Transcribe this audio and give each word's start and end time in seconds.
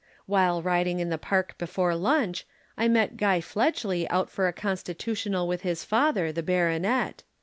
While 0.25 0.63
riding 0.63 0.99
in 0.99 1.09
the 1.11 1.19
park 1.19 1.59
before 1.59 1.93
lunch, 1.93 2.47
I 2.75 2.87
met 2.87 3.17
Guy 3.17 3.39
Fledgely 3.39 4.07
out 4.09 4.31
for 4.31 4.47
a 4.47 4.51
constitutional 4.51 5.47
with 5.47 5.61
his 5.61 5.83
father, 5.85 6.31
the 6.31 6.41
baronet. 6.41 7.21